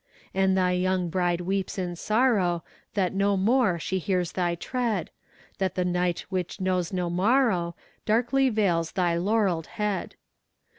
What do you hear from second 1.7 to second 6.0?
in sorrow That no more she hears thy tread; That the